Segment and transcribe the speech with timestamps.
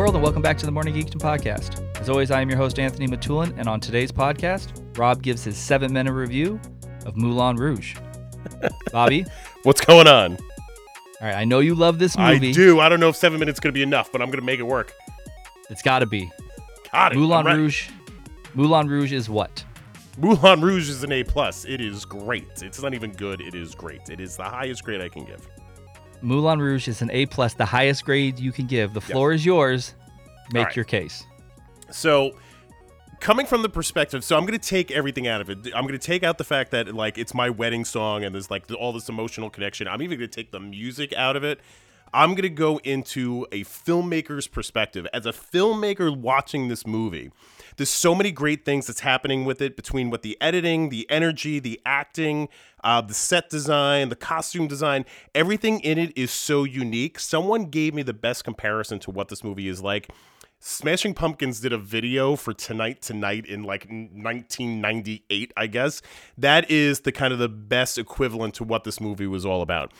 [0.00, 1.84] World, and welcome back to the Morning Geekdom podcast.
[2.00, 5.58] As always, I am your host, Anthony Matulin, and on today's podcast, Rob gives his
[5.58, 6.58] seven minute review
[7.04, 7.96] of Moulin Rouge.
[8.92, 9.26] Bobby,
[9.64, 10.38] What's going on?
[10.38, 10.38] all
[11.20, 12.48] right, I know you love this movie.
[12.48, 12.80] I do.
[12.80, 14.46] I don't know if seven minutes is going to be enough, but I'm going to
[14.46, 14.94] make it work.
[15.68, 16.32] It's got to be.
[16.90, 17.18] Got it.
[17.18, 17.58] Moulin I'm.
[17.58, 17.90] Rouge.
[18.54, 19.62] Moulin Rouge is what?
[20.16, 21.66] Moulin Rouge is an A plus.
[21.66, 22.62] It is great.
[22.62, 23.42] It's not even good.
[23.42, 24.08] It is great.
[24.08, 25.46] It is the highest grade I can give.
[26.22, 28.92] Moulin Rouge is an A plus, the highest grade you can give.
[28.92, 29.94] The floor is yours.
[30.52, 30.76] Make right.
[30.76, 31.24] your case.
[31.90, 32.36] So,
[33.20, 35.58] coming from the perspective, so I'm going to take everything out of it.
[35.74, 38.50] I'm going to take out the fact that like it's my wedding song and there's
[38.50, 39.86] like all this emotional connection.
[39.86, 41.60] I'm even going to take the music out of it.
[42.12, 45.06] I'm going to go into a filmmaker's perspective.
[45.12, 47.30] As a filmmaker watching this movie,
[47.76, 51.60] there's so many great things that's happening with it between what the editing, the energy,
[51.60, 52.48] the acting,
[52.82, 55.04] uh, the set design, the costume design,
[55.36, 57.20] everything in it is so unique.
[57.20, 60.10] Someone gave me the best comparison to what this movie is like.
[60.62, 66.02] Smashing Pumpkins did a video for Tonight Tonight in like 1998, I guess.
[66.36, 69.90] That is the kind of the best equivalent to what this movie was all about.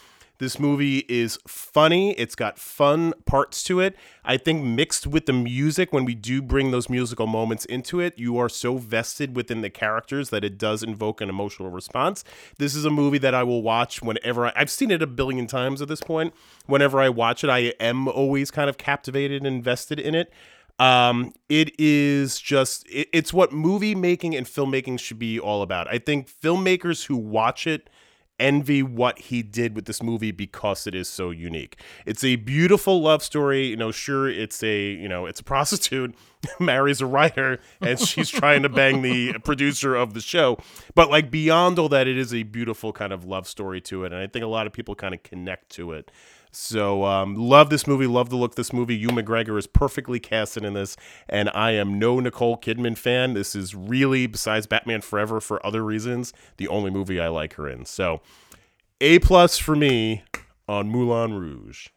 [0.40, 2.12] This movie is funny.
[2.12, 3.94] It's got fun parts to it.
[4.24, 8.18] I think mixed with the music, when we do bring those musical moments into it,
[8.18, 12.24] you are so vested within the characters that it does invoke an emotional response.
[12.56, 15.46] This is a movie that I will watch whenever I, I've seen it a billion
[15.46, 16.32] times at this point.
[16.64, 20.32] Whenever I watch it, I am always kind of captivated and invested in it.
[20.78, 25.86] Um, it is just it, it's what movie making and filmmaking should be all about.
[25.88, 27.90] I think filmmakers who watch it
[28.40, 31.76] envy what he did with this movie because it is so unique.
[32.06, 33.66] It's a beautiful love story.
[33.66, 36.14] You know, sure, it's a you know, it's a prostitute
[36.58, 40.58] marries a writer and she's trying to bang the producer of the show.
[40.94, 44.12] But like beyond all that, it is a beautiful kind of love story to it,
[44.12, 46.10] and I think a lot of people kind of connect to it.
[46.52, 48.96] So um, love this movie, love the look of this movie.
[48.96, 50.96] Ewan McGregor is perfectly casted in this,
[51.28, 53.34] and I am no Nicole Kidman fan.
[53.34, 57.68] This is really, besides Batman Forever for other reasons, the only movie I like her
[57.68, 57.84] in.
[57.84, 58.20] So
[59.00, 60.24] A plus for me
[60.68, 61.88] on Moulin Rouge.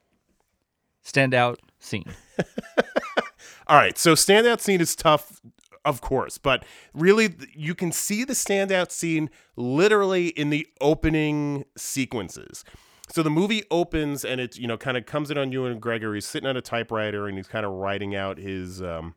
[1.04, 2.06] Standout scene.
[3.68, 5.42] All right, so standout scene is tough,
[5.86, 12.64] of course, but really you can see the standout scene literally in the opening sequences.
[13.14, 16.16] So the movie opens and it you know kind of comes in on Ewan McGregor.
[16.16, 18.82] He's sitting at a typewriter and he's kind of writing out his.
[18.82, 19.14] Um,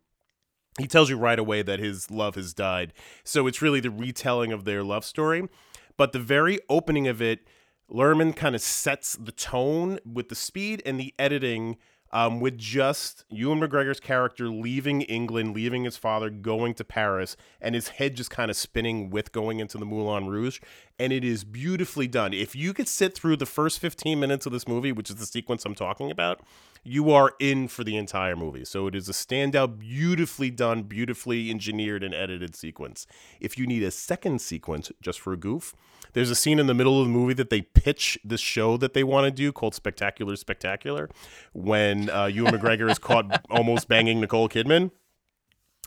[0.78, 2.92] he tells you right away that his love has died.
[3.24, 5.48] So it's really the retelling of their love story.
[5.96, 7.48] But the very opening of it,
[7.90, 11.78] Luhrmann kind of sets the tone with the speed and the editing
[12.16, 17.74] um, with just Ewan McGregor's character leaving England, leaving his father, going to Paris, and
[17.74, 20.58] his head just kind of spinning with going into the Moulin Rouge.
[20.98, 22.32] And it is beautifully done.
[22.32, 25.26] If you could sit through the first 15 minutes of this movie, which is the
[25.26, 26.40] sequence I'm talking about,
[26.84, 28.64] you are in for the entire movie.
[28.64, 33.06] So it is a standout, beautifully done, beautifully engineered and edited sequence.
[33.40, 35.74] If you need a second sequence just for a goof,
[36.12, 38.94] there's a scene in the middle of the movie that they pitch this show that
[38.94, 41.10] they want to do called Spectacular Spectacular
[41.52, 44.90] when uh, Ewan McGregor is caught almost banging Nicole Kidman.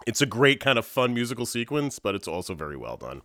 [0.05, 3.21] It's a great kind of fun musical sequence, but it's also very well done.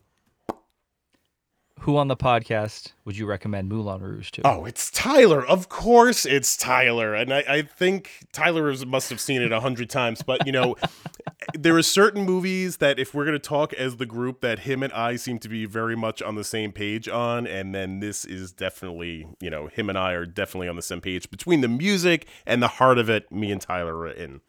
[1.80, 4.42] Who on the podcast would you recommend Moulin Rouge to?
[4.46, 5.44] Oh, it's Tyler.
[5.44, 7.14] Of course it's Tyler.
[7.14, 10.22] And I, I think Tyler is- must have seen it a hundred times.
[10.22, 10.76] But, you know,
[11.54, 14.82] there are certain movies that if we're going to talk as the group that him
[14.82, 17.46] and I seem to be very much on the same page on.
[17.46, 21.00] And then this is definitely, you know, him and I are definitely on the same
[21.02, 21.28] page.
[21.30, 24.40] Between the music and the heart of it, me and Tyler are in.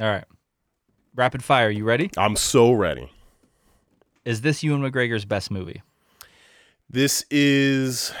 [0.00, 0.24] All right.
[1.14, 1.70] Rapid fire.
[1.70, 2.10] You ready?
[2.18, 3.11] I'm so ready.
[4.24, 5.82] Is this Ewan McGregor's best movie?
[6.88, 8.12] This is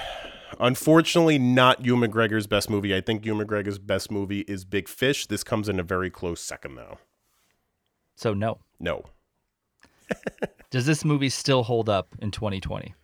[0.58, 2.94] unfortunately not Ewan McGregor's best movie.
[2.94, 5.26] I think Ewan McGregor's best movie is Big Fish.
[5.26, 6.98] This comes in a very close second, though.
[8.16, 8.58] So no.
[8.80, 9.04] No.
[10.70, 12.94] Does this movie still hold up in 2020?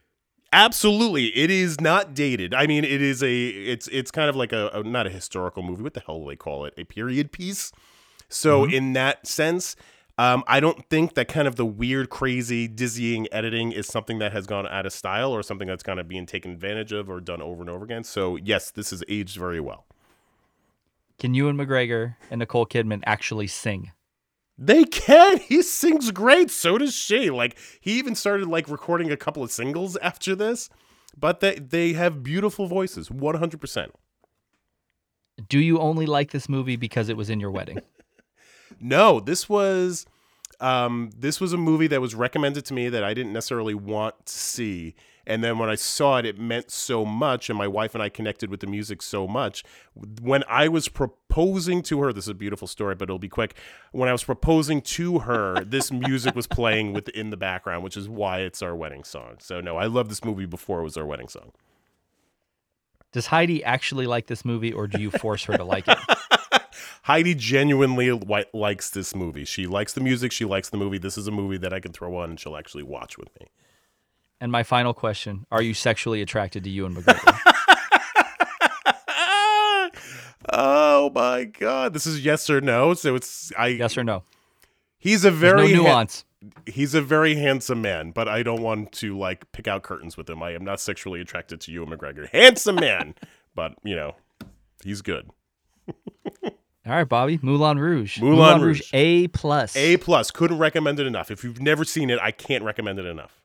[0.51, 2.55] Absolutely, it is not dated.
[2.55, 5.63] I mean, it is a it's it's kind of like a, a not a historical
[5.63, 5.83] movie.
[5.83, 6.73] What the hell do they call it?
[6.79, 7.71] A period piece.
[8.31, 8.73] So mm-hmm.
[8.73, 9.77] in that sense,
[10.19, 14.33] um, I don't think that kind of the weird, crazy, dizzying editing is something that
[14.33, 17.21] has gone out of style or something that's kind of being taken advantage of or
[17.21, 18.05] done over and over again.
[18.05, 19.87] So yes, this is aged very well.
[21.19, 23.93] Can Ewan McGregor and Nicole Kidman actually sing?
[24.59, 25.39] They can.
[25.39, 26.51] He sings great.
[26.51, 27.31] So does she.
[27.31, 30.69] Like he even started like recording a couple of singles after this.
[31.17, 33.93] But they they have beautiful voices, one hundred percent.
[35.49, 37.81] Do you only like this movie because it was in your wedding?
[38.81, 40.07] No, this was
[40.61, 44.27] um, this was a movie that was recommended to me that I didn't necessarily want
[44.27, 44.95] to see,
[45.25, 48.09] And then when I saw it, it meant so much, and my wife and I
[48.09, 49.63] connected with the music so much.
[50.23, 53.55] When I was proposing to her, this is a beautiful story, but it'll be quick.
[53.93, 58.09] When I was proposing to her, this music was playing within the background, which is
[58.09, 59.37] why it's our wedding song.
[59.39, 61.53] So no, I love this movie before it was our wedding song.
[63.13, 65.99] Does Heidi actually like this movie, or do you force her to like it?
[67.09, 69.47] Heidi genuinely li- likes this movie.
[69.47, 70.31] She likes the music.
[70.31, 70.99] She likes the movie.
[70.99, 73.47] This is a movie that I can throw on and she'll actually watch with me.
[74.43, 77.39] And my final question: Are you sexually attracted to Ewan McGregor?
[80.53, 81.95] oh my god!
[81.95, 82.93] This is yes or no.
[82.93, 83.69] So it's I.
[83.69, 84.23] yes or no?
[84.99, 86.27] He's a very no ha- nuance.
[86.67, 90.29] he's a very handsome man, but I don't want to like pick out curtains with
[90.29, 90.43] him.
[90.43, 92.29] I am not sexually attracted to Ewan McGregor.
[92.29, 93.15] Handsome man,
[93.55, 94.15] but you know,
[94.85, 95.31] he's good.
[96.89, 97.39] All right, Bobby.
[97.43, 98.19] Moulin Rouge.
[98.21, 98.81] Moulin Rouge.
[98.95, 99.77] A plus.
[99.77, 100.31] A plus.
[100.31, 101.31] Couldn't recommend it enough.
[101.31, 103.43] If you've never seen it, I can't recommend it enough.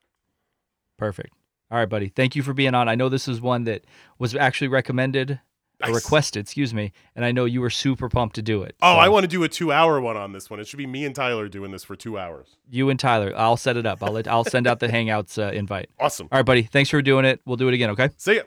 [0.98, 1.34] Perfect.
[1.72, 2.07] All right, buddy.
[2.07, 2.88] Thank you for being on.
[2.88, 3.84] I know this is one that
[4.19, 5.40] was actually recommended
[5.81, 5.95] or Nice.
[5.95, 8.75] requested, excuse me, and I know you were super pumped to do it.
[8.81, 10.60] Oh, So, I want to do a two-hour one on this one.
[10.62, 12.56] It should be me and Tyler doing this for two hours.
[12.69, 13.34] you and Tyler.
[13.36, 14.01] I'll set it up.
[14.01, 15.89] I'll let, I'll send out the Hangouts uh, invite.
[16.00, 16.30] Awesome.
[16.31, 16.62] All right, buddy.
[16.62, 17.42] Thanks for doing it.
[17.46, 17.89] We'll do it again.
[17.89, 18.12] Okay.
[18.18, 18.44] See ya.